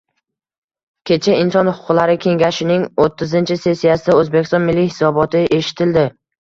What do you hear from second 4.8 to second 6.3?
hisoboti eshitildi.